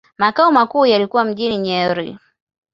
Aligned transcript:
Makao 0.17 0.51
makuu 0.51 0.85
yalikuwa 0.85 1.23
mjini 1.25 1.57
Nyeri. 1.57 2.17